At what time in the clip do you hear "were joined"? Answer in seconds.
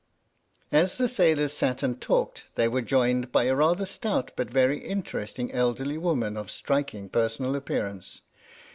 2.67-3.31